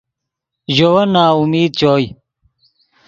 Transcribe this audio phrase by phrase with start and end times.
[0.75, 2.07] ژے ون ناامید چوئے